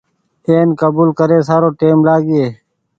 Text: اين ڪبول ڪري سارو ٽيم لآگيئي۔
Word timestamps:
اين 0.47 0.67
ڪبول 0.81 1.09
ڪري 1.19 1.37
سارو 1.49 1.69
ٽيم 1.79 1.97
لآگيئي۔ 2.07 2.45